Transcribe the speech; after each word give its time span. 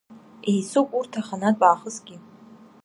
Еицуп 0.51 0.89
урҭ 0.99 1.11
аханатә 1.19 1.63
аахысгьы… 1.67 2.15